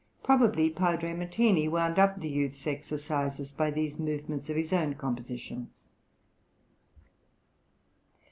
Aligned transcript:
Probably 0.23 0.71
Padre 0.71 1.13
Martini 1.13 1.67
wound 1.67 1.99
up 1.99 2.19
the 2.19 2.27
youth's 2.27 2.65
exercises 2.65 3.51
by 3.51 3.69
these 3.69 3.99
movements 3.99 4.49
of 4.49 4.55
his 4.55 4.73
own 4.73 4.95
composition. 4.95 5.69